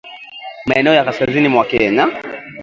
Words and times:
maeneo 0.65 0.93
ya 0.93 1.05
kaskazini 1.05 1.47
mwa 1.47 1.65
Kenya 1.65 2.07